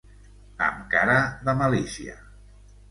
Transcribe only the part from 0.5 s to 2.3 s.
Amb cara de malícia.